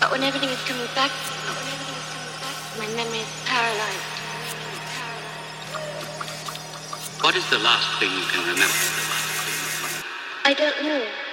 But 0.00 0.12
when 0.12 0.22
everything 0.22 0.48
is 0.50 0.62
coming 0.62 0.86
back, 0.94 1.10
but 1.44 1.54
when 1.58 1.66
everything 1.74 1.96
is 1.98 2.08
coming 2.14 2.36
back, 2.38 2.56
my 2.78 2.86
memory 2.94 3.18
is 3.18 3.32
paralyzed. 3.44 4.06
What 7.20 7.34
is 7.34 7.44
the 7.50 7.58
last 7.58 7.98
thing 7.98 8.10
you 8.14 8.22
can 8.30 8.46
remember? 8.46 8.78
I 10.44 10.54
don't 10.54 10.82
know. 10.84 11.27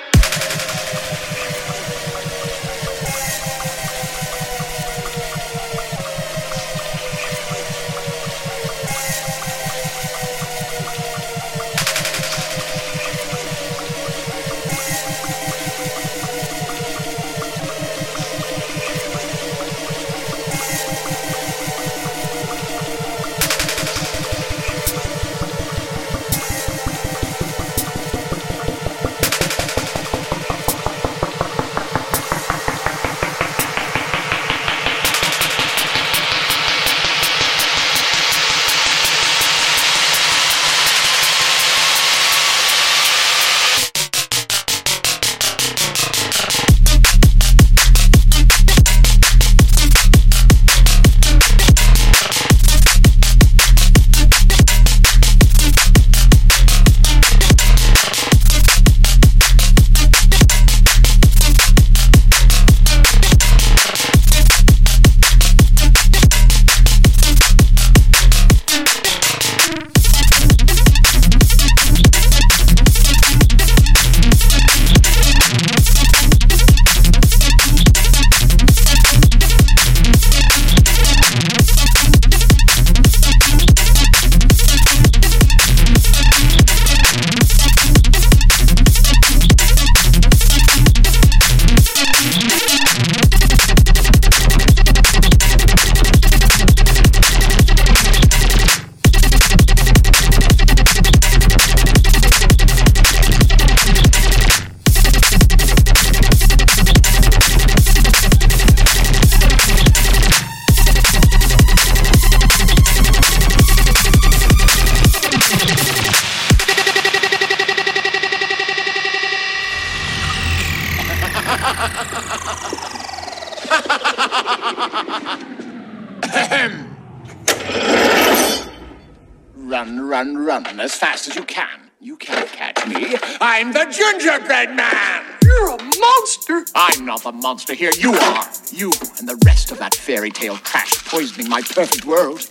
As 130.85 130.93
fast 130.93 131.27
as 131.27 131.35
you 131.35 131.43
can. 131.43 131.89
You 131.99 132.15
can't 132.15 132.47
catch 132.47 132.85
me. 132.87 133.17
I'm 133.41 133.73
the 133.73 133.85
gingerbread 133.85 134.75
man. 134.75 135.25
You're 135.43 135.69
a 135.69 135.77
monster! 135.99 136.63
I'm 136.75 137.05
not 137.05 137.23
the 137.23 137.31
monster 137.31 137.73
here. 137.73 137.89
You 137.97 138.13
are. 138.13 138.45
You 138.71 138.91
and 139.17 139.27
the 139.27 139.41
rest 139.43 139.71
of 139.71 139.79
that 139.79 139.95
fairy 139.95 140.29
tale 140.29 140.57
trash 140.57 141.03
poisoning 141.05 141.49
my 141.49 141.61
perfect 141.61 142.05
world. 142.05 142.47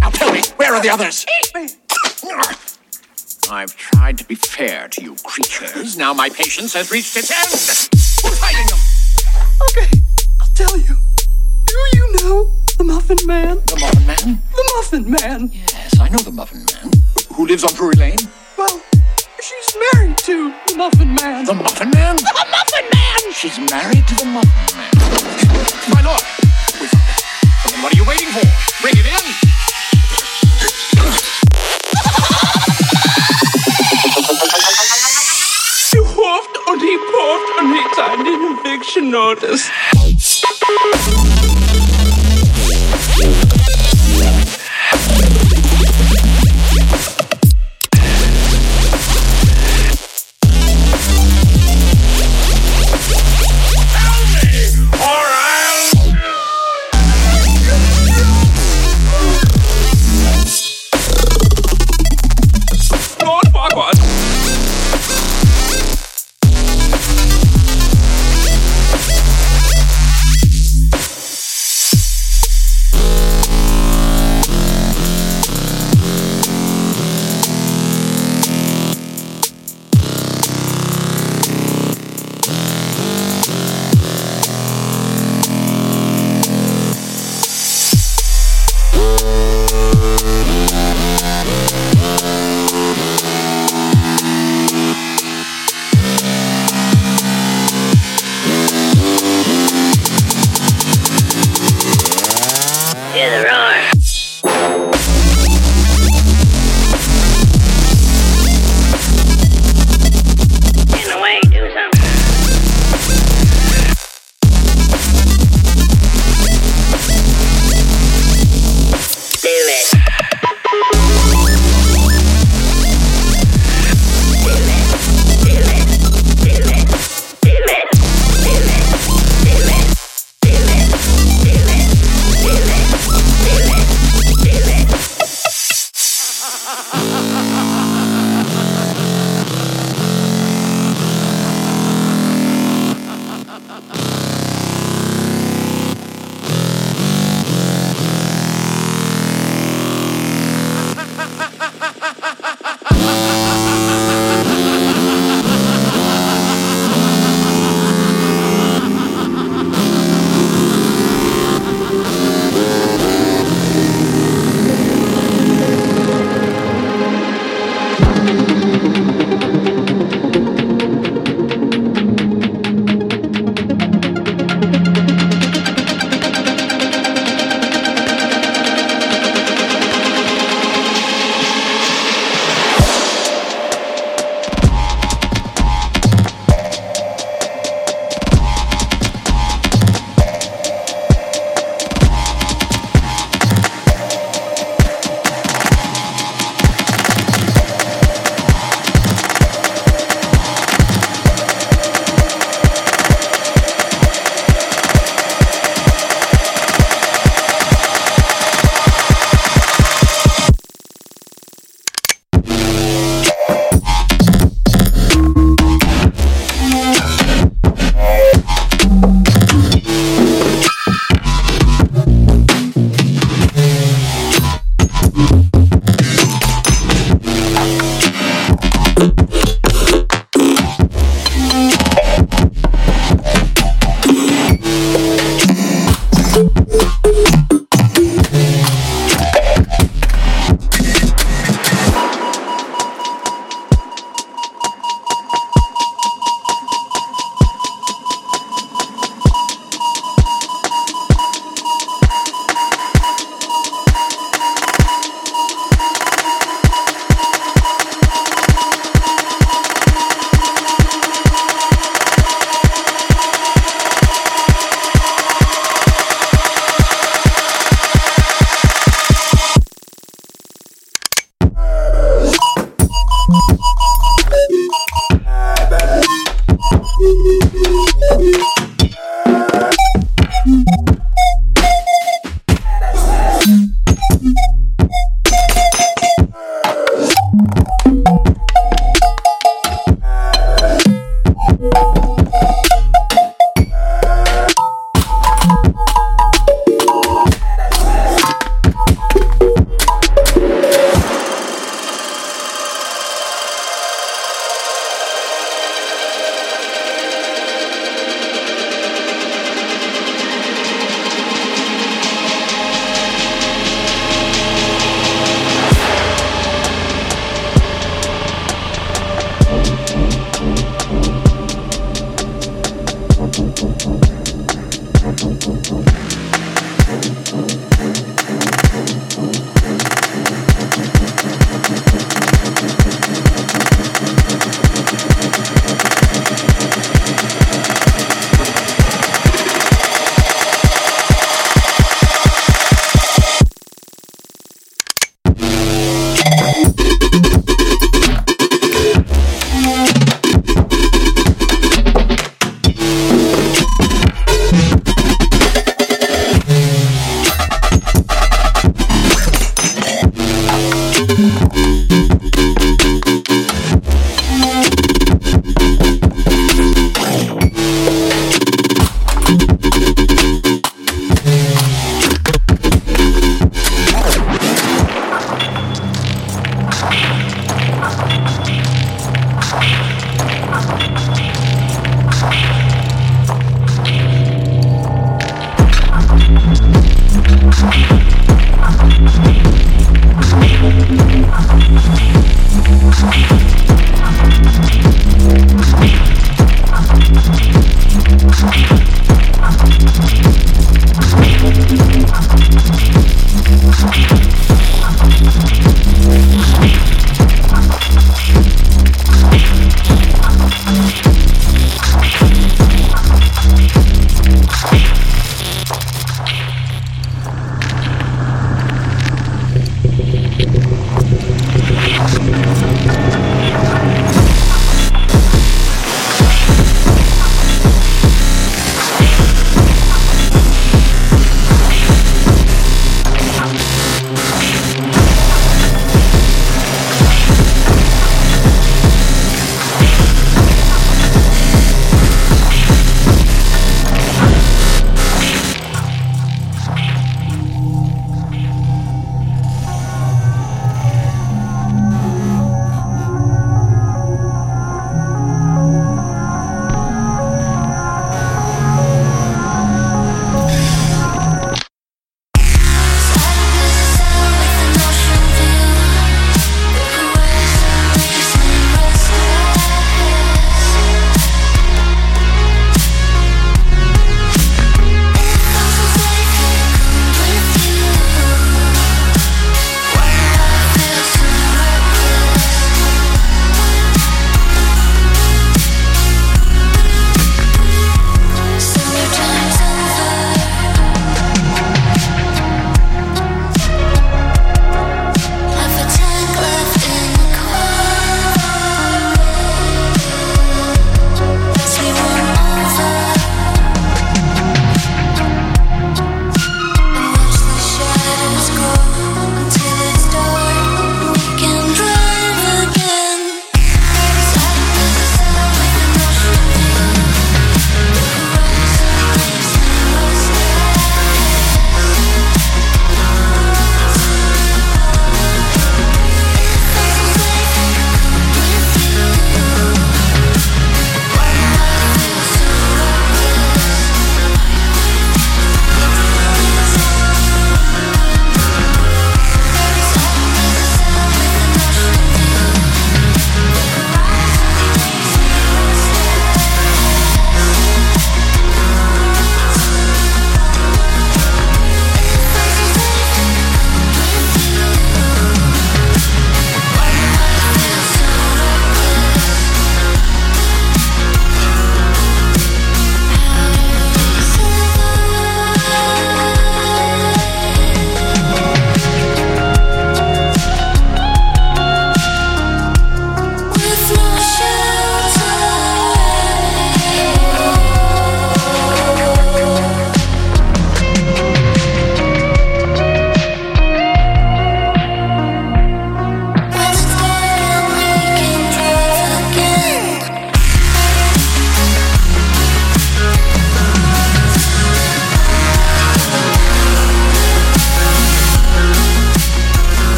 Now 0.00 0.08
tell 0.08 0.32
me, 0.32 0.40
where 0.56 0.74
are 0.74 0.82
the 0.82 0.88
others? 0.88 1.26
Eat 1.28 1.54
me! 1.54 1.68
I've 3.50 3.76
tried 3.76 4.16
to 4.18 4.24
be 4.24 4.34
fair 4.34 4.88
to 4.88 5.02
you 5.02 5.14
creatures. 5.22 5.98
Now 5.98 6.14
my 6.14 6.30
patience 6.30 6.72
has 6.72 6.90
reached 6.90 7.14
its 7.18 7.30
end. 7.30 7.90
Who's 8.22 8.40
hiding 8.40 8.66
them? 8.66 8.80
Okay, 9.70 10.02
I'll 10.40 10.54
tell 10.54 10.78
you. 10.78 10.96
Do 11.66 11.98
you 11.98 12.12
know 12.14 12.50
the 12.78 12.84
Muffin 12.84 13.18
Man? 13.26 13.60
The 13.66 13.76
Muffin 13.78 14.06
Man? 14.06 14.42
The 14.56 14.72
Muffin 14.76 15.10
Man! 15.10 15.50
Yes, 15.52 16.00
I 16.00 16.08
know 16.08 16.18
the 16.18 16.32
Muffin 16.32 16.64
Man. 16.64 17.05
Who 17.36 17.46
lives 17.46 17.64
on 17.64 17.74
Drury 17.74 17.96
Lane? 17.96 18.16
Well, 18.56 18.80
she's 19.42 19.76
married 19.92 20.16
to 20.24 20.54
the 20.68 20.74
Muffin 20.78 21.14
Man. 21.16 21.44
The 21.44 21.52
Muffin 21.52 21.90
Man? 21.90 22.16
The 22.16 22.46
Muffin 22.50 22.88
Man! 22.94 23.32
She's 23.34 23.58
married 23.58 24.08
to 24.08 24.14
the 24.14 24.24
Muffin 24.24 24.76
Man. 24.78 24.90
My 25.92 26.00
lord! 26.00 26.24
We 26.80 26.88
found 26.88 27.04
it. 27.12 27.20
Well, 27.60 27.72
then 27.72 27.82
what 27.82 27.92
are 27.92 27.96
you 27.98 28.06
waiting 28.08 28.32
for? 28.32 28.40
Bring 28.80 28.96
it 28.96 29.04
in! 29.04 29.24
You 35.92 36.04
huffed 36.08 36.56
und 36.68 36.80
he 36.80 36.96
puffed 36.96 37.52
und 37.60 37.68
he 37.76 37.82
signed 37.94 38.26
an 38.26 38.58
eviction 38.60 39.10
notice. 39.10 39.68